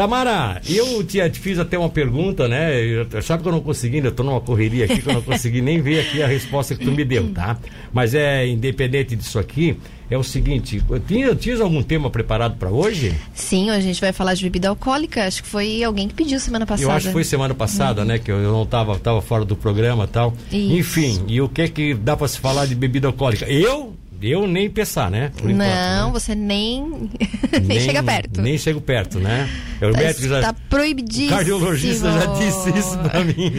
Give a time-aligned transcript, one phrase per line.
[0.00, 2.74] Tamara, eu te, te, fiz até uma pergunta, né?
[2.82, 5.60] Eu, sabe que eu não consegui, eu tô numa correria aqui que eu não consegui
[5.60, 7.58] nem ver aqui a resposta que tu me deu, tá?
[7.92, 9.76] Mas é independente disso aqui,
[10.08, 13.14] é o seguinte, tinha, tinha algum tema preparado para hoje?
[13.34, 15.26] Sim, hoje a gente vai falar de bebida alcoólica.
[15.26, 16.90] Acho que foi alguém que pediu semana passada.
[16.90, 18.08] Eu acho que foi semana passada, uhum.
[18.08, 18.18] né?
[18.18, 20.32] Que eu, eu não tava, tava fora do programa tal.
[20.50, 20.72] Isso.
[20.78, 23.44] Enfim, e o que é que dá para se falar de bebida alcoólica?
[23.44, 25.30] Eu eu nem pensar, né?
[25.36, 26.10] Por não, enquanto, né?
[26.12, 26.82] você nem,
[27.52, 28.42] nem, nem chega perto.
[28.42, 29.48] Nem chego perto, né?
[29.80, 31.28] O tá, médico já, tá proibidíssimo.
[31.28, 33.52] O cardiologista já disse isso pra mim.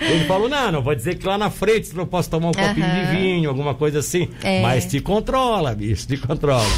[0.00, 2.86] Ele falou, não, não pode dizer que lá na frente não posso tomar um copinho
[2.86, 4.28] de vinho, alguma coisa assim.
[4.42, 4.60] É.
[4.60, 6.68] Mas te controla, bicho, te controla.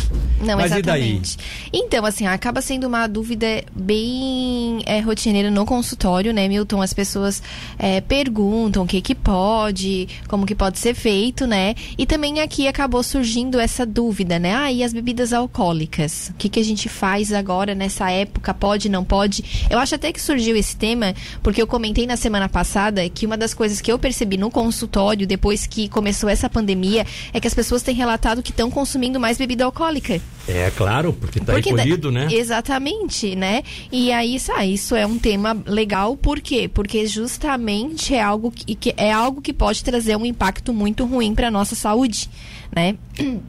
[0.41, 1.37] Não, Mas exatamente.
[1.73, 6.83] Então, assim, acaba sendo uma dúvida bem é, rotineira no consultório, né, Milton?
[6.83, 7.43] As pessoas
[7.79, 11.75] é, perguntam o que que pode, como que pode ser feito, né?
[11.97, 14.55] E também aqui acabou surgindo essa dúvida, né?
[14.55, 16.31] Ah, e as bebidas alcoólicas?
[16.31, 18.55] O que, que a gente faz agora nessa época?
[18.55, 19.67] Pode, não pode?
[19.69, 23.37] Eu acho até que surgiu esse tema porque eu comentei na semana passada que uma
[23.37, 27.55] das coisas que eu percebi no consultório depois que começou essa pandemia é que as
[27.55, 30.21] pessoas têm relatado que estão consumindo mais bebida alcoólica.
[30.47, 32.29] É claro, porque está recolhido, né?
[32.31, 33.63] Exatamente, né?
[33.91, 36.69] E aí, ah, isso é um tema legal, por quê?
[36.73, 41.35] Porque justamente é algo que, que é algo que pode trazer um impacto muito ruim
[41.35, 42.29] para nossa saúde
[42.75, 42.97] né?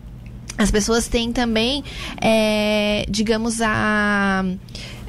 [0.57, 1.83] As pessoas têm também,
[2.21, 4.45] é, digamos, a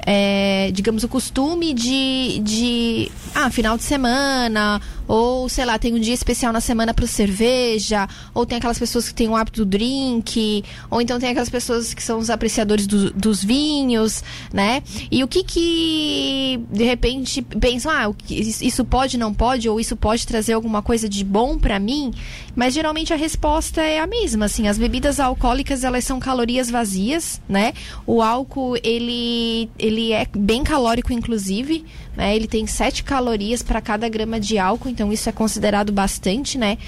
[0.04, 3.12] é, digamos, o costume de, de.
[3.32, 8.08] Ah, final de semana, ou sei lá, tem um dia especial na semana para cerveja,
[8.34, 11.94] ou tem aquelas pessoas que têm o hábito do drink, ou então tem aquelas pessoas
[11.94, 14.82] que são os apreciadores do, dos vinhos, né?
[15.10, 20.26] E o que que de repente pensam, ah, isso pode, não pode, ou isso pode
[20.26, 22.12] trazer alguma coisa de bom para mim?
[22.54, 27.40] Mas geralmente a resposta é a mesma, assim, as bebidas alcoólicas elas são calorias vazias,
[27.48, 27.72] né?
[28.06, 31.84] O álcool ele ele é bem calórico, inclusive,
[32.16, 32.34] né?
[32.34, 36.78] Ele tem 7 calorias para cada grama de álcool, então isso é considerado bastante, né?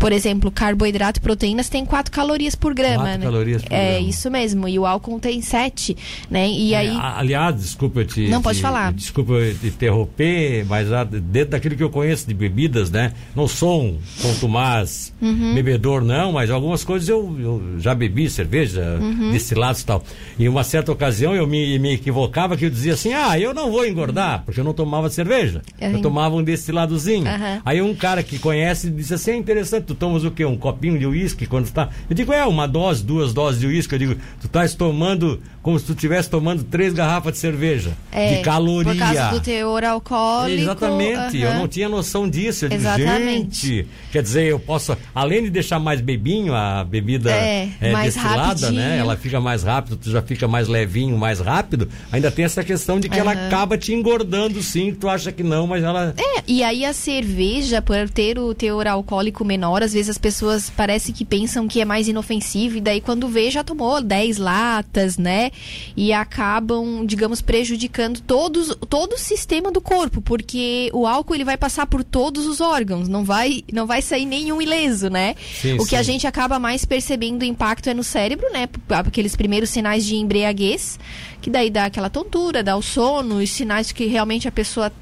[0.00, 3.24] Por exemplo, carboidrato e proteínas tem 4 calorias por grama, 4 né?
[3.26, 4.08] calorias por é grama.
[4.08, 4.66] isso mesmo.
[4.66, 5.94] E o álcool tem 7,
[6.30, 6.48] né?
[6.48, 8.94] E é, aí aliás, desculpa te Não pode te, falar.
[8.94, 13.12] Desculpa te interromper, mas a, dentro daquilo que eu conheço de bebidas, né?
[13.36, 15.54] Não sou um contumaz uhum.
[15.54, 19.32] bebedor não, mas algumas coisas eu, eu já bebi cerveja, uhum.
[19.32, 20.02] destilados e tal.
[20.38, 23.70] Em uma certa ocasião eu me, me equivocava que eu dizia assim: "Ah, eu não
[23.70, 25.60] vou engordar, porque eu não tomava cerveja.
[25.78, 27.26] Eu, eu tomava um destiladozinho".
[27.26, 27.60] Uhum.
[27.66, 30.44] Aí um cara que conhece disse assim: "É interessante tu tomas o quê?
[30.44, 31.88] Um copinho de uísque quando está.
[32.08, 33.94] Eu digo, é, uma dose, duas doses de uísque.
[33.94, 37.92] Eu digo, tu estás tomando como se tu estivesse tomando três garrafas de cerveja.
[38.12, 38.92] É, de caloria.
[38.92, 40.62] Por causa do teor alcoólico.
[40.62, 41.38] Exatamente.
[41.38, 42.64] Eu não tinha noção disso.
[42.64, 43.66] Eu digo, Exatamente.
[43.66, 48.14] gente, quer dizer, eu posso, além de deixar mais bebinho a bebida é, é, mais
[48.14, 48.46] destilada, né?
[48.46, 48.72] rapidinho.
[48.80, 48.98] né?
[48.98, 51.88] Ela fica mais rápido, tu já fica mais levinho, mais rápido.
[52.10, 54.94] Ainda tem essa questão de que ela acaba te engordando, sim.
[54.94, 56.14] Tu acha que não, mas ela.
[56.16, 60.70] É, e aí a cerveja, por ter o teor alcoólico menor, às vezes as pessoas
[60.70, 65.18] parece que pensam que é mais inofensivo, e daí quando vê já tomou 10 latas,
[65.18, 65.50] né?
[65.96, 71.56] E acabam, digamos, prejudicando todos, todo o sistema do corpo, porque o álcool ele vai
[71.56, 75.34] passar por todos os órgãos, não vai, não vai sair nenhum ileso, né?
[75.60, 78.68] Sim, o que a gente acaba mais percebendo o impacto é no cérebro, né?
[78.88, 80.98] Aqueles primeiros sinais de embriaguez,
[81.40, 84.92] que daí dá aquela tontura, dá o sono, os sinais que realmente a pessoa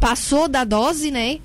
[0.00, 1.38] passou da dose, né?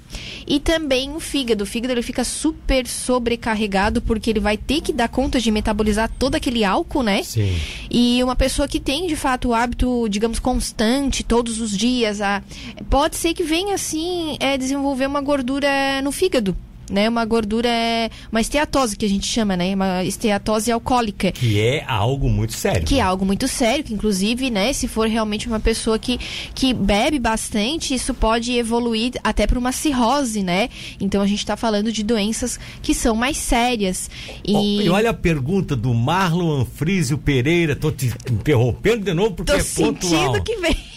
[0.48, 1.64] E também o fígado.
[1.64, 2.45] O fígado ele fica super
[2.88, 7.24] sobrecarregado porque ele vai ter que dar conta de metabolizar todo aquele álcool, né?
[7.24, 7.56] Sim.
[7.90, 12.44] E uma pessoa que tem de fato o hábito, digamos, constante, todos os dias, a,
[12.90, 16.56] pode ser que venha assim é, desenvolver uma gordura no fígado
[16.90, 17.08] né?
[17.10, 17.70] Uma gordura,
[18.32, 19.74] uma esteatose que a gente chama, né?
[19.74, 21.32] Uma esteatose alcoólica.
[21.32, 22.86] Que é algo muito sério.
[22.86, 24.74] Que é algo muito sério, que inclusive, né?
[24.74, 26.20] Se for realmente uma pessoa que,
[26.54, 30.70] que bebe bastante, isso pode evoluir até para uma cirrose, né?
[31.00, 34.10] Então a gente está falando de doenças que são mais sérias.
[34.44, 34.84] E...
[34.84, 39.58] e olha a pergunta do Marlon Anfrísio Pereira, tô te interrompendo de novo porque tô
[39.58, 40.42] é pontual.
[40.44, 40.95] que vem.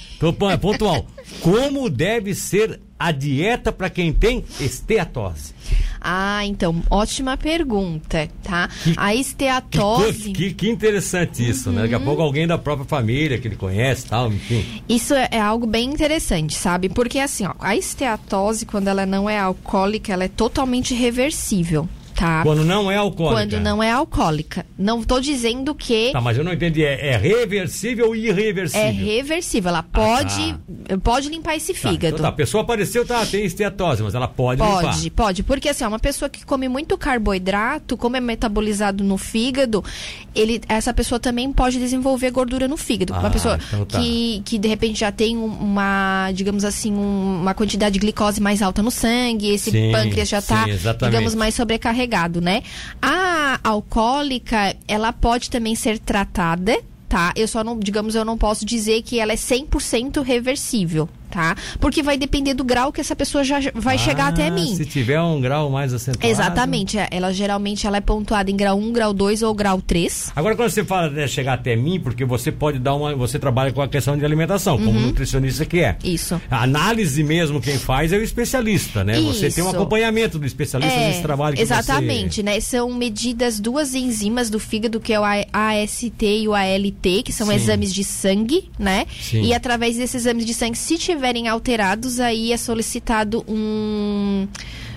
[0.51, 1.07] É pontual.
[1.41, 5.55] Como deve ser a dieta para quem tem esteatose?
[6.01, 8.69] Ah, então, ótima pergunta, tá?
[8.83, 10.33] Que, a esteatose.
[10.33, 11.77] Que, que, que interessante isso, uhum.
[11.77, 11.83] né?
[11.83, 12.05] Daqui a uhum.
[12.05, 14.83] pouco alguém da própria família que ele conhece tal, enfim.
[14.89, 16.89] Isso é, é, algo bem interessante, sabe?
[16.89, 21.89] Porque assim, ó, a esteatose, quando ela não é alcoólica, ela é totalmente reversível
[22.19, 22.43] tá?
[22.43, 23.41] Quando não é alcoólica.
[23.41, 24.67] Quando não é alcoólica.
[24.77, 26.11] Não estou dizendo que.
[26.13, 26.85] Tá, mas eu não entendi.
[26.85, 28.87] É, é reversível ou irreversível?
[28.87, 29.69] É reversível.
[29.69, 30.57] Ela pode,
[30.91, 32.17] ah, pode limpar esse tá, fígado.
[32.17, 34.95] Então tá, a pessoa apareceu, tá, tem esteatose, mas ela pode, pode limpar.
[34.95, 35.43] Pode, pode.
[35.45, 39.85] Porque assim, uma pessoa que come muito carboidrato, como é metabolizado no fígado,
[40.35, 43.15] ele, essa pessoa também pode desenvolver gordura no fígado.
[43.15, 43.99] Ah, uma pessoa então tá.
[43.99, 48.63] que, que de repente já tem uma, digamos assim, um, uma quantidade de glicose mais
[48.63, 50.65] alta no sangue, esse sim, pâncreas já está,
[51.05, 52.08] digamos, mais sobrecarregado,
[52.41, 52.63] né?
[53.01, 56.77] A alcoólica, ela pode também ser tratada
[57.09, 57.33] tá?
[57.35, 61.57] Eu só não, digamos, eu não posso dizer que ela é 100% reversível, tá?
[61.81, 64.75] Porque vai depender do grau que essa pessoa já vai ah, chegar até mim.
[64.75, 66.27] Se tiver um grau mais acentuado.
[66.27, 66.99] Exatamente.
[66.99, 70.33] É, ela geralmente ela é pontuada em grau 1, grau 2 ou grau 3.
[70.35, 73.73] Agora quando você fala de chegar até mim, porque você pode dar uma, você trabalha
[73.73, 74.87] com a questão de alimentação, uhum.
[74.87, 75.97] como nutricionista que é.
[76.03, 76.41] Isso.
[76.51, 79.19] A análise mesmo quem faz é o especialista, né?
[79.19, 79.35] Isso.
[79.35, 82.43] Você tem um acompanhamento do especialista é, nesse trabalho que Exatamente, você...
[82.43, 82.61] né?
[82.61, 87.49] São medidas duas enzimas do fígado, que é o AST e o ALT, que são
[87.49, 87.55] Sim.
[87.55, 89.07] exames de sangue, né?
[89.21, 89.43] Sim.
[89.43, 94.47] E através desses exames de sangue, se tiverem alterados aí é solicitado um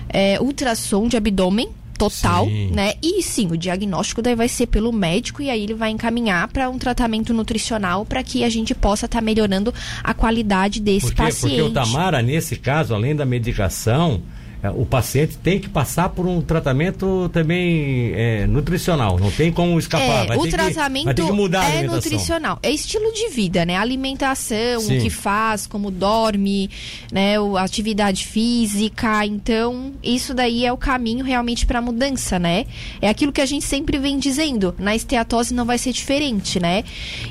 [0.08, 2.70] é, ultrassom de abdômen total, sim.
[2.72, 2.94] né?
[3.02, 6.68] E sim, o diagnóstico daí vai ser pelo médico e aí ele vai encaminhar para
[6.68, 9.72] um tratamento nutricional para que a gente possa estar tá melhorando
[10.02, 11.56] a qualidade desse porque, paciente.
[11.56, 14.22] Porque o Tamara, nesse caso, além da medicação,
[14.70, 19.18] o paciente tem que passar por um tratamento também é, nutricional.
[19.18, 20.24] Não tem como escapar.
[20.24, 22.58] É, vai o tratamento que, é nutricional.
[22.62, 23.76] É estilo de vida, né?
[23.76, 24.98] Alimentação, Sim.
[24.98, 26.70] o que faz, como dorme,
[27.10, 27.40] né?
[27.40, 29.26] O, atividade física.
[29.26, 32.66] Então, isso daí é o caminho realmente para a mudança, né?
[33.00, 34.74] É aquilo que a gente sempre vem dizendo.
[34.78, 36.84] Na esteatose não vai ser diferente, né?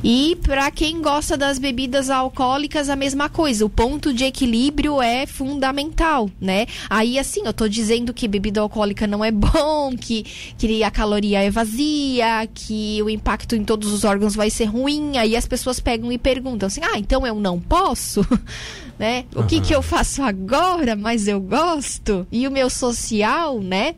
[0.04, 3.66] E para quem gosta das bebidas alcoólicas, a mesma coisa.
[3.66, 6.66] O ponto de equilíbrio é fundamental, né?
[6.90, 10.24] Aí assim, eu tô dizendo que bebida alcoólica não é bom, que,
[10.58, 15.18] que a caloria é vazia, que o impacto em todos os órgãos vai ser ruim.
[15.18, 18.26] Aí as pessoas pegam e perguntam assim: ah, então eu não posso?
[19.02, 19.26] né?
[19.36, 22.28] O que, que eu faço agora, mas eu gosto?
[22.32, 23.96] E o meu social, né?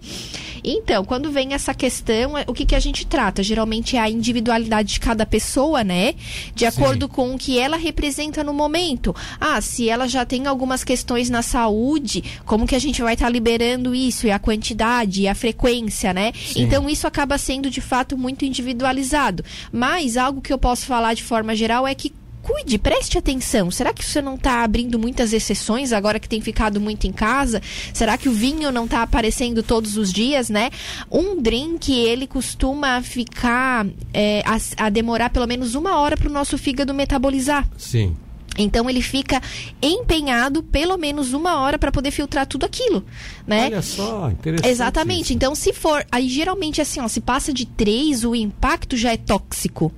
[0.64, 3.44] Então, quando vem essa questão, é, o que, que a gente trata?
[3.44, 6.16] Geralmente é a individualidade de cada pessoa, né?
[6.56, 7.12] De acordo Sim.
[7.12, 9.14] com o que ela representa no momento.
[9.42, 13.26] Ah, se ela já tem algumas questões na saúde, como que a gente vai estar
[13.26, 14.28] tá liberando isso?
[14.28, 16.32] E a quantidade, e a frequência, né?
[16.34, 16.64] Sim.
[16.64, 19.44] Então, isso acaba sendo de fato muito individualizado.
[19.72, 22.12] Mas algo que eu posso falar de forma geral é que
[22.44, 23.72] cuide, preste atenção.
[23.72, 27.62] Será que você não está abrindo muitas exceções agora que tem ficado muito em casa?
[27.94, 30.70] Será que o vinho não está aparecendo todos os dias, né?
[31.10, 36.32] Um drink, ele costuma ficar, é, a, a demorar pelo menos uma hora para o
[36.32, 37.68] nosso fígado metabolizar.
[37.78, 38.16] Sim.
[38.58, 39.42] Então ele fica
[39.82, 43.04] empenhado pelo menos uma hora para poder filtrar tudo aquilo,
[43.48, 43.66] né?
[43.66, 44.70] Olha só, interessante.
[44.70, 45.24] Exatamente.
[45.26, 45.34] Isso.
[45.34, 49.18] Então se for, aí geralmente assim, ó, se passa de três, o impacto já é
[49.18, 49.92] tóxico.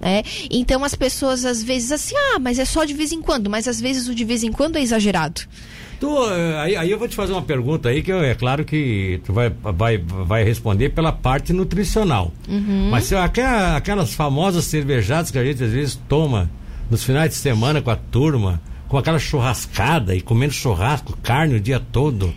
[0.00, 0.22] Né?
[0.50, 3.66] Então as pessoas às vezes assim, ah, mas é só de vez em quando, mas
[3.66, 5.42] às vezes o de vez em quando é exagerado.
[5.98, 9.20] Tu, eh, aí, aí eu vou te fazer uma pergunta aí que é claro que
[9.24, 12.32] tu vai, vai, vai responder pela parte nutricional.
[12.46, 12.90] Uhum.
[12.90, 16.50] Mas aquelas, aquelas famosas cervejadas que a gente às vezes toma
[16.90, 21.60] nos finais de semana com a turma, com aquela churrascada e comendo churrasco, carne o
[21.60, 22.32] dia todo.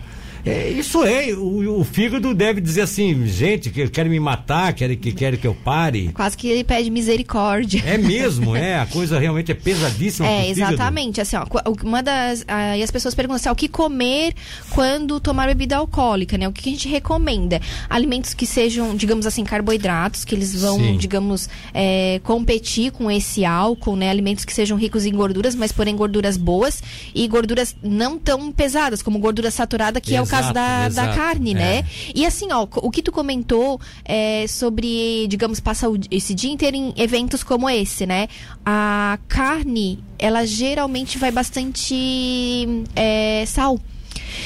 [0.47, 4.95] É, isso é, o, o, fígado deve dizer assim, gente, que querem me matar, querem
[4.95, 6.09] que, querem que eu pare.
[6.13, 7.83] Quase que ele pede misericórdia.
[7.85, 10.27] É mesmo, é, a coisa realmente é pesadíssima.
[10.27, 11.45] É, exatamente, assim, ó,
[11.83, 14.33] uma das, aí as pessoas perguntam assim, ó, o que comer
[14.69, 16.47] quando tomar bebida alcoólica, né?
[16.47, 17.59] O que a gente recomenda?
[17.89, 20.97] Alimentos que sejam, digamos assim, carboidratos, que eles vão, Sim.
[20.97, 24.09] digamos, é, competir com esse álcool, né?
[24.09, 26.81] Alimentos que sejam ricos em gorduras, mas porém gorduras boas
[27.13, 30.21] e gorduras não tão pesadas, como gordura saturada, que Exato.
[30.21, 31.79] é o caso da, da carne, né?
[31.79, 31.81] é.
[31.81, 31.87] né?
[32.13, 36.93] E assim, ó, o que tu comentou é, sobre, digamos, passar esse dia inteiro em
[36.97, 38.27] eventos como esse, né?
[38.65, 43.79] A carne, ela geralmente vai bastante é, sal.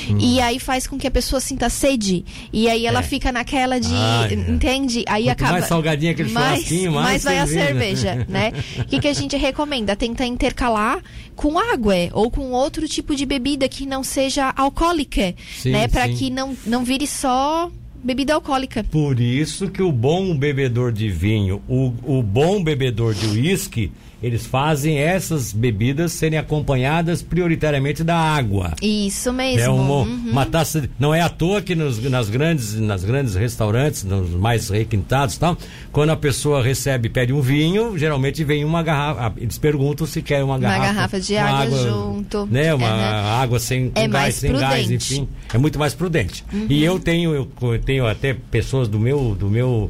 [0.09, 0.17] Hum.
[0.19, 2.25] E aí faz com que a pessoa sinta sede.
[2.51, 3.03] E aí ela é.
[3.03, 3.93] fica naquela de.
[3.93, 5.03] Ai, entende?
[5.07, 5.51] Aí Quanto acaba.
[5.53, 7.05] Mais salgadinho aquele mais, churrasquinho, mais.
[7.05, 8.51] Mais vai a cerveja, né?
[8.79, 9.95] O que, que a gente recomenda?
[9.95, 11.01] Tenta intercalar
[11.35, 15.87] com água ou com outro tipo de bebida que não seja alcoólica, sim, né?
[15.87, 17.71] Para que não, não vire só
[18.03, 18.83] bebida alcoólica.
[18.83, 24.45] Por isso que o bom bebedor de vinho, o, o bom bebedor de uísque, eles
[24.45, 28.73] fazem essas bebidas serem acompanhadas prioritariamente da água.
[28.81, 29.61] Isso mesmo.
[29.61, 30.29] É uma, uhum.
[30.31, 30.87] uma taça.
[30.99, 35.57] Não é à toa que nos, nas grandes, nas grandes restaurantes, nos mais requintados, tal,
[35.91, 39.33] quando a pessoa recebe, pede um vinho, geralmente vem uma garrafa.
[39.37, 40.79] Eles perguntam se quer uma garrafa.
[40.79, 42.45] Uma garrafa de água, água, junto.
[42.45, 43.41] Né, uma uhum.
[43.41, 44.71] água sem é gás, sem prudente.
[44.71, 45.27] gás, enfim.
[45.51, 46.45] É muito mais prudente.
[46.53, 46.67] Uhum.
[46.69, 49.89] E eu tenho, eu tenho até pessoas do meu, do meu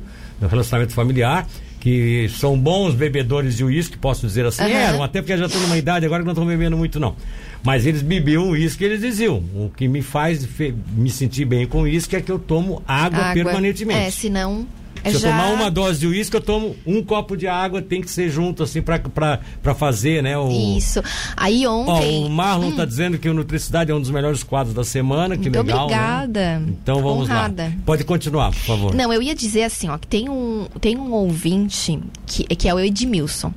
[0.50, 1.46] relacionamento familiar
[1.82, 4.70] que são bons bebedores de uísque, posso dizer assim, uhum.
[4.70, 7.16] eram, até porque já estou numa idade agora que não estão bebendo muito não.
[7.64, 9.38] Mas eles bebiam uísque, eles diziam.
[9.56, 10.48] O que me faz
[10.96, 13.34] me sentir bem com uísque é que eu tomo água, água.
[13.34, 14.00] permanentemente.
[14.00, 14.68] É, senão
[15.06, 15.30] se já...
[15.30, 18.30] eu tomar uma dose de uísque, eu tomo um copo de água, tem que ser
[18.30, 20.38] junto, assim, pra, pra, pra fazer, né?
[20.38, 20.50] O...
[20.78, 21.02] Isso.
[21.36, 22.24] Aí ontem.
[22.24, 22.76] Ó, o Marlon hum.
[22.76, 25.88] tá dizendo que o Nutricidade é um dos melhores quadros da semana, que Muito legal.
[25.88, 25.96] Né?
[25.96, 26.60] Obrigada.
[26.60, 26.66] Né?
[26.82, 27.64] Então vamos Honrada.
[27.64, 27.72] lá.
[27.86, 28.94] Pode continuar, por favor.
[28.94, 32.74] Não, eu ia dizer assim, ó, que tem um, tem um ouvinte que, que é
[32.74, 33.54] o Edmilson.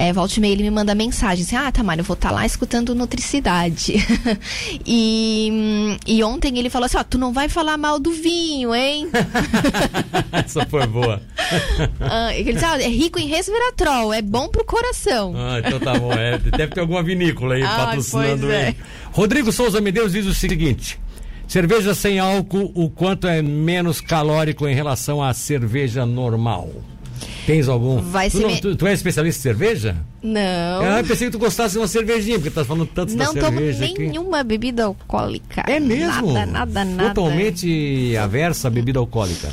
[0.00, 2.34] É, volte e meia, ele me manda mensagem assim: Ah, Tamara, eu vou estar tá
[2.34, 3.94] lá escutando Nutricidade.
[4.86, 9.08] e, e ontem ele falou assim: Ó, tu não vai falar mal do vinho, hein?
[10.30, 11.20] Essa foi boa.
[12.00, 15.34] ah, ele diz, ah, é rico em resveratrol, é bom pro coração.
[15.36, 16.12] Ah, então tá bom.
[16.12, 18.68] É, deve ter alguma vinícola aí ah, patrocinando é.
[18.68, 18.76] ele.
[19.12, 20.98] Rodrigo Souza Medeiros diz o seguinte.
[21.46, 26.70] Cerveja sem álcool, o quanto é menos calórico em relação à cerveja normal?
[27.46, 28.02] Tens algum?
[28.02, 29.96] Vai tu, ser não, tu, tu, é especialista em cerveja?
[30.22, 30.82] Não.
[30.84, 33.40] Eu pensei que tu gostasse de uma cervejinha, porque tu tá falando tanto não da
[33.40, 33.86] cerveja.
[33.86, 35.64] Não tomo nenhuma bebida alcoólica.
[35.66, 36.34] É mesmo?
[36.34, 37.14] Nada, nada, nada.
[37.14, 39.48] Totalmente aversa à bebida alcoólica.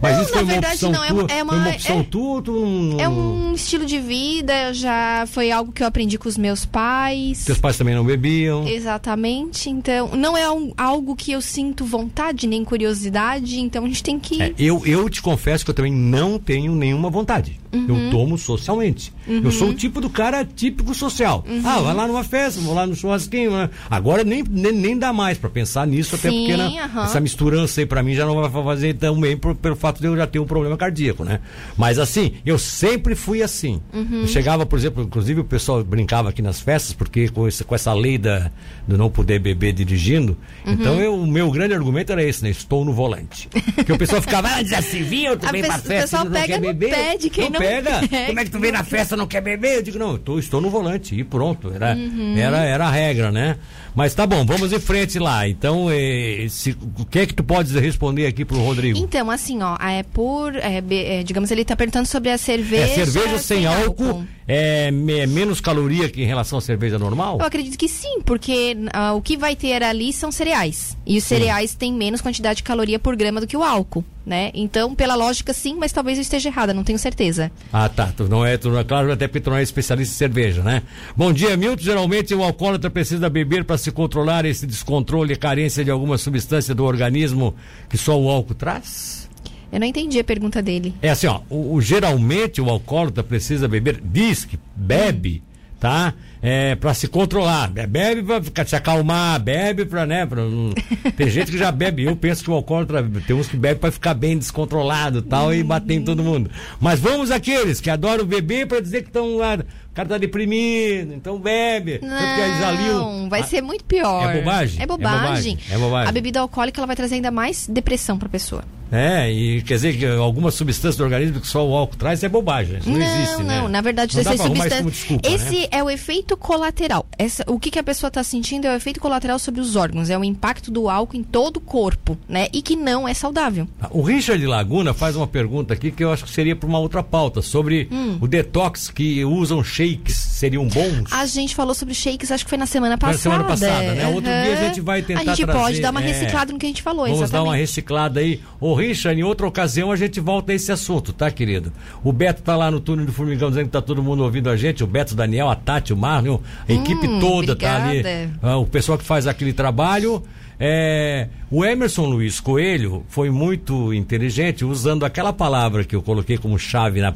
[0.00, 1.26] Mas não, isso uma verdade, opção não, é tua?
[1.28, 2.42] É uma, uma opção é, tua?
[2.42, 6.64] Tu É um estilo de vida, já foi algo que eu aprendi com os meus
[6.64, 7.44] pais.
[7.44, 8.66] Teus pais também não bebiam?
[8.66, 14.02] Exatamente, então não é um, algo que eu sinto vontade nem curiosidade, então a gente
[14.02, 14.40] tem que...
[14.40, 17.58] É, eu, eu te confesso que eu também não tenho nenhuma vontade.
[17.72, 18.06] Uhum.
[18.06, 19.12] Eu tomo socialmente.
[19.26, 19.42] Uhum.
[19.44, 21.44] Eu sou o tipo do cara típico social.
[21.46, 21.62] Uhum.
[21.64, 23.52] Ah, vai lá numa festa, vou lá no churrasquinho.
[23.52, 23.70] Né?
[23.90, 27.80] Agora nem, nem, nem dá mais para pensar nisso, Sim, até porque né, essa misturança
[27.80, 30.38] aí para mim já não vai fazer tão bem pelo fato de eu já ter
[30.38, 31.40] um problema cardíaco, né?
[31.76, 33.80] Mas assim, eu sempre fui assim.
[33.92, 34.22] Uhum.
[34.22, 37.74] Eu chegava, por exemplo, inclusive o pessoal brincava aqui nas festas, porque com, esse, com
[37.74, 38.50] essa lei da,
[38.86, 40.72] de não poder beber dirigindo, uhum.
[40.72, 42.50] então eu, o meu grande argumento era esse, né?
[42.50, 43.48] Estou no volante.
[43.74, 44.62] Porque o pessoal ficava, ah,
[45.04, 46.90] viu, tu vem pra festa, não quer beber.
[46.90, 48.08] Pé de quem não, não pega.
[48.08, 48.26] Quer.
[48.28, 49.76] Como é que tu vem na festa não quer beber?
[49.76, 51.72] Eu digo, não, eu tô, estou no volante e pronto.
[51.72, 52.36] Era, uhum.
[52.36, 53.56] era, era a regra, né?
[53.94, 55.48] Mas tá bom, vamos em frente lá.
[55.48, 58.98] Então, eh, se, o que é que tu podes responder aqui pro Rodrigo?
[58.98, 63.00] Então, assim, ó, é por, é, é, digamos, ele tá perguntando sobre a cerveja.
[63.00, 64.24] É cerveja sem, sem álcool, álcool.
[64.46, 67.38] É, é, menos caloria que em relação à cerveja normal?
[67.38, 70.96] Eu acredito que sim, porque uh, o que vai ter ali são cereais.
[71.06, 71.36] E os sim.
[71.36, 74.04] cereais têm menos quantidade de caloria por grama do que o álcool.
[74.24, 74.50] Né?
[74.52, 77.50] Então, pela lógica, sim, mas talvez eu esteja errada, não tenho certeza.
[77.72, 78.12] Ah, tá.
[78.14, 80.62] Tu não é, tu não é claro, até porque tu não é especialista em cerveja,
[80.62, 80.82] né?
[81.16, 81.82] Bom dia, Milton.
[81.82, 86.74] Geralmente o alcoólatra precisa beber para se controlar esse descontrole e carência de alguma substância
[86.74, 87.54] do organismo
[87.88, 89.27] que só o álcool traz?
[89.70, 90.94] Eu não entendi a pergunta dele.
[91.02, 95.42] É assim, ó, o, o geralmente o alcoólatra precisa beber, diz que bebe,
[95.78, 96.14] tá?
[96.40, 97.68] É, para se controlar.
[97.68, 100.24] Bebe para se acalmar, bebe para, né?
[100.24, 100.42] Pra,
[101.16, 102.04] tem gente que já bebe.
[102.04, 105.62] Eu penso que o alcoólatra tem uns que bebe para ficar bem descontrolado tal e
[105.62, 106.50] bater em todo mundo.
[106.80, 109.58] Mas vamos aqueles que adoram beber para dizer que estão lá
[109.98, 111.98] cara tá deprimido, então bebe.
[112.00, 114.30] Não, vai ser muito pior.
[114.30, 114.80] É bobagem?
[114.80, 115.58] É bobagem.
[115.68, 116.08] É bobagem.
[116.08, 118.62] A bebida alcoólica ela vai trazer ainda mais depressão para a pessoa.
[118.90, 122.28] É, e quer dizer que alguma substância do organismo que só o álcool traz é
[122.28, 122.78] bobagem.
[122.78, 123.60] Isso não, não existe, né?
[123.60, 124.82] Não, na verdade, não essa substância.
[124.82, 125.68] Desculpa, Esse né?
[125.70, 127.06] é o efeito colateral.
[127.18, 130.08] Essa, o que, que a pessoa está sentindo é o efeito colateral sobre os órgãos,
[130.08, 132.48] é o impacto do álcool em todo o corpo, né?
[132.52, 133.68] E que não é saudável.
[133.90, 137.02] O Richard Laguna faz uma pergunta aqui que eu acho que seria para uma outra
[137.02, 138.16] pauta, sobre hum.
[138.20, 141.12] o detox que usam shakes, seriam bons?
[141.12, 143.16] A gente falou sobre shakes, acho que foi na semana passada.
[143.16, 144.06] Na semana passada, né?
[144.06, 144.14] Uhum.
[144.14, 146.06] Outro dia a gente vai tentar A gente trazer, pode dar uma é.
[146.06, 147.32] reciclada é, no que a gente falou, Vamos exatamente.
[147.32, 148.40] dar uma reciclada aí.
[148.60, 151.72] Ô Richard, em outra ocasião ocasião a gente volta a esse assunto, tá, querido?
[152.02, 154.56] O Beto tá lá no túnel do Formigão dizendo que tá todo mundo ouvindo a
[154.56, 157.84] gente, o Beto, o Daniel, a Tati, o Marlon, a hum, equipe toda obrigada.
[157.84, 158.30] tá ali.
[158.42, 160.22] Ah, o pessoal que faz aquele trabalho.
[160.60, 166.58] É, o Emerson Luiz Coelho foi muito inteligente usando aquela palavra que eu coloquei como
[166.58, 167.14] chave na,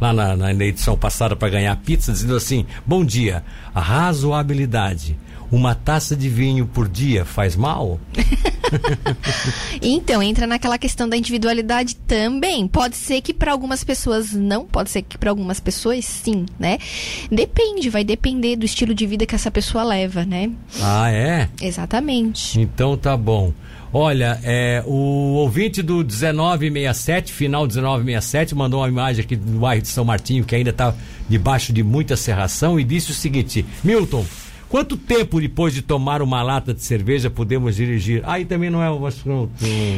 [0.00, 5.16] lá na, na edição passada para ganhar pizza, dizendo assim: Bom dia, razoabilidade.
[5.50, 7.98] Uma taça de vinho por dia faz mal?
[9.80, 12.68] então, entra naquela questão da individualidade também.
[12.68, 16.78] Pode ser que para algumas pessoas não, pode ser que para algumas pessoas sim, né?
[17.30, 20.50] Depende, vai depender do estilo de vida que essa pessoa leva, né?
[20.82, 21.48] Ah, é?
[21.60, 22.60] Exatamente.
[22.60, 23.52] Então tá bom.
[23.92, 24.92] Olha, é, o
[25.36, 30.54] ouvinte do 1967, final 1967, mandou uma imagem aqui do bairro de São Martinho, que
[30.54, 30.94] ainda está
[31.26, 34.26] debaixo de muita serração, e disse o seguinte: Milton,
[34.68, 38.22] quanto tempo depois de tomar uma lata de cerveja podemos dirigir?
[38.24, 38.88] Aí também não é.
[39.24, 39.50] Não,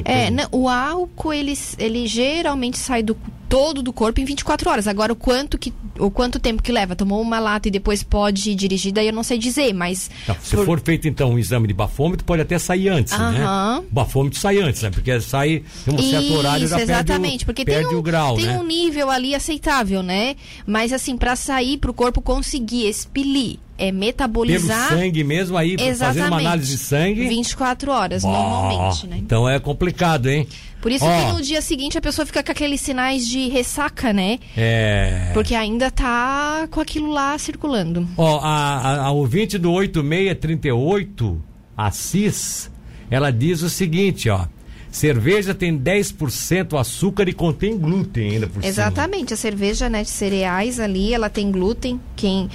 [0.04, 3.16] é, não, o álcool, ele, ele geralmente sai do
[3.50, 4.86] todo do corpo em 24 horas.
[4.86, 6.94] Agora, o quanto, que, o quanto tempo que leva?
[6.94, 10.08] Tomou uma lata e depois pode dirigir, daí eu não sei dizer, mas.
[10.26, 10.64] Não, se por...
[10.64, 13.82] for feito, então, um exame de bafômetro, pode até sair antes, né?
[13.90, 14.90] Bafômetro sai antes, né?
[14.90, 17.98] Porque sai em um Isso, certo horário já exatamente, perde o, porque perde tem um,
[17.98, 18.58] o grau, tem né?
[18.58, 20.36] um nível ali aceitável, né?
[20.64, 24.88] Mas assim, para sair para o corpo conseguir expelir é metabolizar.
[24.88, 27.26] Pelo sangue mesmo aí, fazer uma análise de sangue.
[27.26, 29.16] 24 horas, normalmente, né?
[29.18, 30.46] Então é complicado, hein?
[30.80, 31.08] Por isso oh.
[31.08, 34.38] que no dia seguinte a pessoa fica com aqueles sinais de ressaca, né?
[34.56, 35.30] É.
[35.34, 38.08] Porque ainda tá com aquilo lá circulando.
[38.16, 41.42] Ó, oh, a, a, a ouvinte do 8638,
[41.76, 42.70] a Cis,
[43.10, 44.46] ela diz o seguinte, ó.
[44.90, 49.34] Cerveja tem 10% açúcar e contém glúten ainda por Exatamente, cima.
[49.34, 52.00] a cerveja né, de cereais ali, ela tem glúten.
[52.16, 52.48] Quem...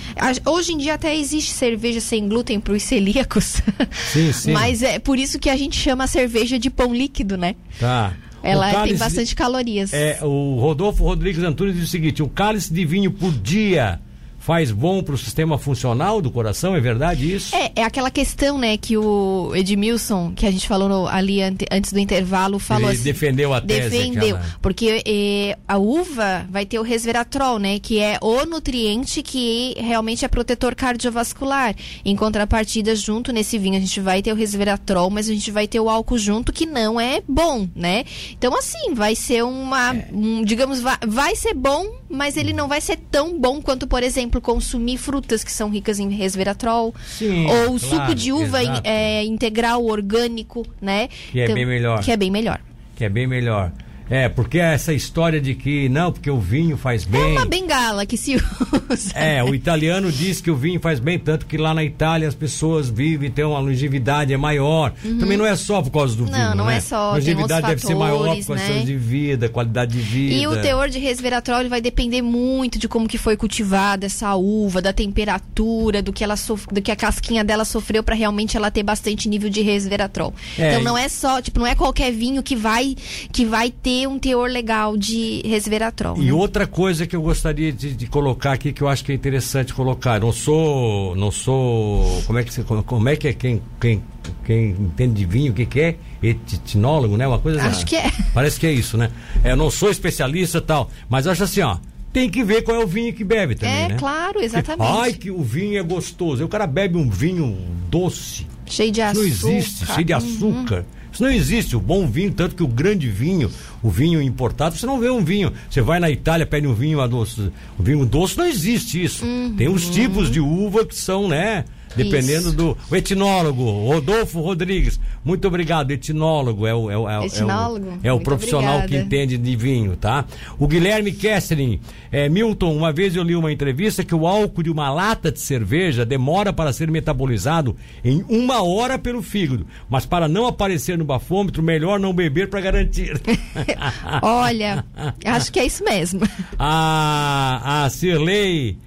[0.46, 3.62] Hoje em dia até existe cerveja sem glúten para os celíacos.
[4.12, 4.52] Sim, sim.
[4.52, 7.56] Mas é por isso que a gente chama a cerveja de pão líquido, né?
[7.80, 8.14] Tá.
[8.44, 9.94] Ela cálice, tem bastante calorias.
[9.94, 14.00] É, o Rodolfo Rodrigues Antunes diz o seguinte: o cálice de vinho por dia
[14.46, 17.56] faz bom para o sistema funcional do coração, é verdade isso?
[17.56, 21.66] É, é aquela questão, né, que o Edmilson, que a gente falou no, ali ante,
[21.72, 23.90] antes do intervalo, falou Ele assim, defendeu a tese.
[23.90, 24.56] Defendeu, aquela...
[24.62, 30.24] porque eh, a uva vai ter o resveratrol, né, que é o nutriente que realmente
[30.24, 31.76] é protetor cardiovascular.
[32.06, 35.68] Em contrapartida, junto nesse vinho, a gente vai ter o resveratrol, mas a gente vai
[35.68, 38.06] ter o álcool junto, que não é bom, né?
[38.38, 40.08] Então, assim, vai ser uma, é.
[40.14, 44.04] um, digamos, vai, vai ser bom, mas ele não vai ser tão bom quanto, por
[44.04, 48.64] exemplo, exemplo, consumir frutas que são ricas em resveratrol, Sim, ou claro, suco de uva
[48.64, 51.10] in, é, integral orgânico, né?
[51.32, 52.04] Que é então, bem melhor.
[52.04, 52.60] Que é bem melhor.
[52.96, 53.72] Que é bem melhor.
[54.10, 57.22] É, porque essa história de que não, porque o vinho faz bem.
[57.22, 59.12] É uma bengala que se usa.
[59.16, 62.36] É, o italiano diz que o vinho faz bem, tanto que lá na Itália as
[62.36, 64.94] pessoas vivem, têm uma longevidade é maior.
[65.04, 65.18] Uhum.
[65.18, 66.50] Também não é só por causa do não, vinho.
[66.50, 67.12] Não, não é só.
[67.12, 68.84] A longevidade deve ser maior por causa né?
[68.84, 70.36] de vida, qualidade de vida.
[70.36, 74.82] E o teor de resveratrol vai depender muito de como que foi cultivada essa uva,
[74.82, 76.68] da temperatura, do que ela sof...
[76.72, 80.34] do que a casquinha dela sofreu para realmente ela ter bastante nível de resveratrol.
[80.58, 82.96] É, então não é só, tipo, não é qualquer vinho que vai
[83.32, 86.18] que vai ter um teor legal de resveratrol.
[86.18, 86.34] E né?
[86.34, 89.74] outra coisa que eu gostaria de, de, colocar aqui que eu acho que é interessante
[89.74, 94.04] colocar, não sou, não sou, como é que como é que é quem quem
[94.44, 95.96] quem entende de vinho, o que, que é?
[96.22, 97.28] Etnólogo, né?
[97.28, 97.86] Uma coisa Acho assim.
[97.86, 98.12] que é.
[98.34, 99.12] Parece que é isso, né?
[99.44, 101.78] É, eu não sou especialista tal, mas acho assim, ó,
[102.12, 103.96] tem que ver qual é o vinho que bebe também, é, né?
[103.98, 104.90] claro, exatamente.
[105.00, 106.44] Ai, que o vinho é gostoso.
[106.44, 107.58] o cara bebe um vinho
[107.90, 108.48] doce.
[108.66, 109.20] Cheio de açúcar.
[109.20, 110.78] Não existe, cheio de açúcar.
[110.78, 110.95] Uhum.
[111.16, 111.78] Isso não existe.
[111.78, 113.50] O bom vinho, tanto que o grande vinho,
[113.82, 115.52] o vinho importado, você não vê um vinho.
[115.70, 117.54] Você vai na Itália, pede um vinho doce.
[117.80, 119.26] O vinho doce não existe isso.
[119.26, 119.56] Uhum.
[119.56, 121.64] Tem os tipos de uva que são, né?
[121.96, 122.56] Dependendo Isso.
[122.56, 125.00] do o etnólogo, Rodolfo Rodrigues.
[125.24, 126.68] Muito obrigado, etnólogo.
[126.68, 127.88] É o, é o, é etnólogo?
[128.04, 128.88] É o, é o profissional obrigada.
[128.88, 130.26] que entende de vinho, tá?
[130.60, 131.80] O Guilherme Kessling.
[132.12, 135.40] É, Milton, uma vez eu li uma entrevista que o álcool de uma lata de
[135.40, 139.66] cerveja demora para ser metabolizado em uma hora pelo fígado.
[139.90, 143.20] Mas para não aparecer no bafômetro, melhor não beber para garantir.
[144.22, 144.86] Olha,
[145.26, 146.22] acho que é isso mesmo.
[146.58, 148.78] A, a Cirlei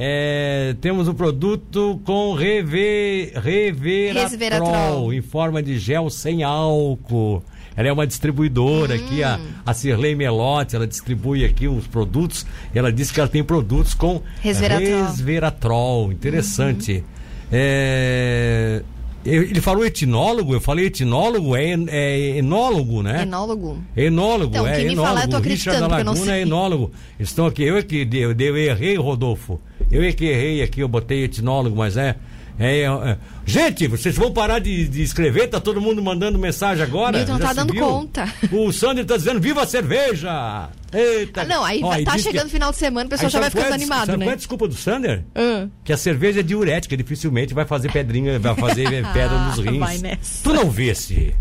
[0.00, 7.42] é, temos um produto com reve, reveratrol em forma de gel sem álcool.
[7.76, 9.04] Ela é uma distribuidora hum.
[9.04, 12.46] aqui, a, a Cirlei Melotti, ela distribui aqui os produtos.
[12.72, 15.04] ela disse que ela tem produtos com resveratrol.
[15.04, 16.12] resveratrol.
[16.12, 16.92] Interessante.
[16.92, 17.02] Uhum.
[17.50, 18.82] É,
[19.24, 23.22] ele falou etnólogo, eu falei etnólogo, é, é enólogo, né?
[23.22, 23.78] Enólogo.
[23.96, 25.02] Enólogo, então, é quem enólogo.
[25.02, 26.92] Me falar, eu tô Richard da Laguna Laguna é enólogo.
[27.18, 29.60] Estão aqui, eu é que eu, eu errei, Rodolfo.
[29.90, 32.16] Eu é que errei aqui, eu botei etnólogo, mas é.
[32.60, 37.16] É, é, gente, vocês vão parar de, de, escrever, tá todo mundo mandando mensagem agora.
[37.16, 38.26] Milton não tá dando conta.
[38.50, 40.68] O Sander tá dizendo, viva a cerveja!
[40.92, 41.42] Eita!
[41.42, 42.50] Ah, não, aí Ó, tá chegando que...
[42.50, 44.24] final de semana, o pessoal já vai ficando animado, sabe né?
[44.24, 45.24] Qual é a desculpa do Sander?
[45.36, 45.70] Uh.
[45.84, 49.78] Que a cerveja é diurética, dificilmente vai fazer pedrinha, vai fazer pedra nos rins.
[49.78, 50.42] Vai nessa.
[50.42, 51.32] Tu não vê se.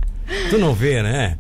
[0.52, 1.40] Tu não vê, né?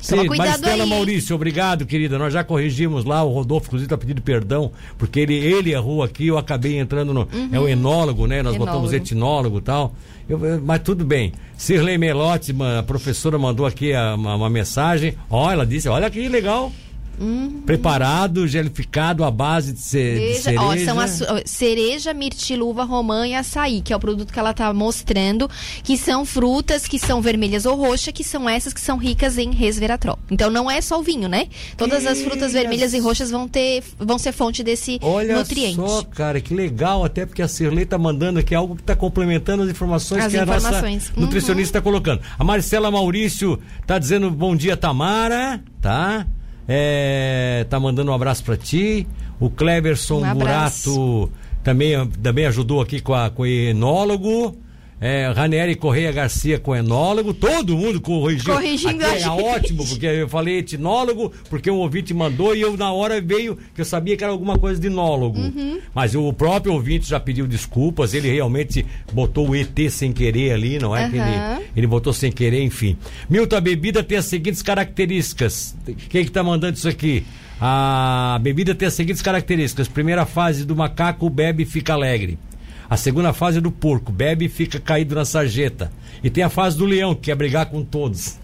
[0.00, 2.18] Sim, Maristela Maurício, obrigado, querida.
[2.18, 6.28] Nós já corrigimos lá, o Rodolfo, inclusive, está pedindo perdão, porque ele, ele errou aqui,
[6.28, 7.28] eu acabei entrando no.
[7.32, 7.48] Uhum.
[7.52, 8.42] É o enólogo, né?
[8.42, 8.78] Nós enólogo.
[8.78, 9.94] botamos etnólogo e tal.
[10.28, 11.32] Eu, mas tudo bem.
[11.56, 15.14] Sirley Melotti, a professora, mandou aqui a, uma, uma mensagem.
[15.28, 16.72] Ó, ela disse: olha que legal.
[17.20, 17.62] Uhum.
[17.66, 20.32] Preparado, gelificado à base de, ce cereja.
[20.32, 20.62] de cereja.
[20.62, 24.72] Ó, são as, cereja, mirtiluva, romã e açaí, que é o produto que ela está
[24.72, 25.50] mostrando,
[25.82, 29.50] que são frutas que são vermelhas ou roxas, que são essas que são ricas em
[29.52, 30.18] resveratrol.
[30.30, 31.48] Então não é só o vinho, né?
[31.76, 35.80] Todas as frutas vermelhas e roxas vão ter vão ser fonte desse Olha nutriente.
[35.80, 38.94] Olha só, cara, que legal, até porque a Cirlei está mandando aqui algo que está
[38.94, 40.74] complementando as informações as que informações.
[40.74, 41.22] a nossa uhum.
[41.22, 42.20] nutricionista está colocando.
[42.38, 46.26] A Marcela Maurício está dizendo bom dia, Tamara, tá?
[46.68, 49.06] É, tá mandando um abraço para ti.
[49.40, 51.32] O Cleverson um Murato
[51.64, 54.54] também, também ajudou aqui com, a, com o enólogo
[55.00, 58.52] é, Ranieri Correia Garcia com enólogo, todo mundo corrigiu.
[58.52, 62.92] Corrigindo Até é ótimo, porque eu falei etnólogo, porque um ouvinte mandou e eu na
[62.92, 65.38] hora veio, que eu sabia que era alguma coisa de enólogo.
[65.38, 65.78] Uhum.
[65.94, 70.78] Mas o próprio ouvinte já pediu desculpas, ele realmente botou o ET sem querer ali,
[70.78, 71.04] não é?
[71.04, 71.10] Uhum.
[71.10, 72.96] Que ele, ele botou sem querer, enfim.
[73.30, 75.76] Milton, a bebida tem as seguintes características.
[76.08, 77.24] Quem que tá mandando isso aqui?
[77.60, 79.88] A bebida tem as seguintes características.
[79.88, 82.38] Primeira fase do macaco, bebe e fica alegre.
[82.88, 85.92] A segunda fase é do porco, bebe e fica caído na sarjeta.
[86.22, 88.38] E tem a fase do leão, que quer brigar com todos.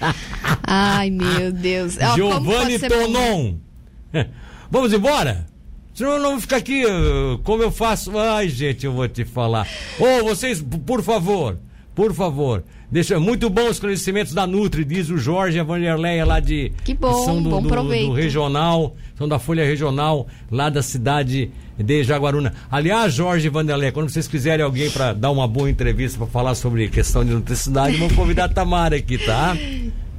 [0.66, 1.96] Ai, meu Deus.
[2.14, 3.54] Giovanni Tonon.
[4.70, 5.46] Vamos embora?
[5.94, 6.84] Senão eu não vou ficar aqui
[7.42, 8.16] como eu faço.
[8.18, 9.66] Ai, gente, eu vou te falar.
[9.98, 11.58] Ô, oh, vocês, por favor,
[11.98, 12.62] por favor.
[12.88, 16.70] Deixa, muito bons os conhecimentos da Nutri, diz o Jorge Vanderleia lá de.
[16.84, 18.06] Que bom, são do, bom do, proveito.
[18.06, 22.54] do regional, são da Folha Regional, lá da cidade de Jaguaruna.
[22.70, 26.88] Aliás, Jorge Vanderleia, quando vocês quiserem alguém para dar uma boa entrevista para falar sobre
[26.88, 29.56] questão de nutricidade, vamos convidar a Tamara aqui, tá?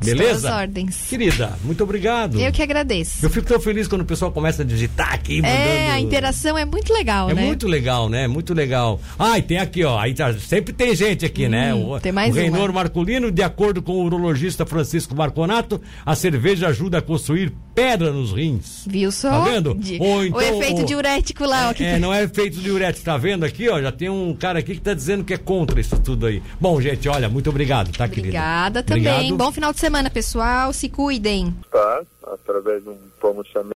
[0.03, 0.55] Beleza?
[0.55, 1.05] ordens.
[1.09, 2.39] Querida, muito obrigado.
[2.39, 3.25] Eu que agradeço.
[3.25, 5.57] Eu fico tão feliz quando o pessoal começa a digitar aqui, mandando...
[5.57, 7.43] É, a interação é muito legal, é né?
[7.43, 8.27] É muito legal, né?
[8.27, 8.99] Muito legal.
[9.17, 11.73] Ah, e tem aqui, ó, aí tá, sempre tem gente aqui, né?
[11.73, 11.95] hum, né?
[11.95, 16.67] O, tem mais o Reinor Marculino, de acordo com o urologista Francisco Marconato, a cerveja
[16.67, 18.85] ajuda a construir pedra nos rins.
[18.88, 19.29] Viu só?
[19.29, 19.73] Tá vendo?
[19.75, 19.97] De...
[19.99, 20.85] Ou então, o efeito o...
[20.85, 21.73] diurético lá.
[21.79, 23.81] É, é, não é efeito diurético, tá vendo aqui, ó?
[23.81, 26.41] Já tem um cara aqui que tá dizendo que é contra isso tudo aí.
[26.59, 28.27] Bom, gente, olha, muito obrigado, tá, querida?
[28.27, 29.07] Obrigada também.
[29.07, 29.38] Obrigado.
[29.38, 31.54] Bom final de semana, pessoal se cuidem.
[31.71, 33.73] Tá, através de um promocionamento